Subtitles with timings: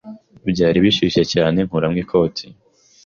[0.49, 2.45] Byari bishyushye cyane nkuramo ikoti.